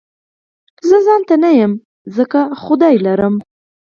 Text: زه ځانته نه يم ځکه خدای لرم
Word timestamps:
زه 0.87 0.97
ځانته 1.07 1.35
نه 1.43 1.49
يم 1.59 1.71
ځکه 2.15 2.39
خدای 2.63 2.95
لرم 3.05 3.35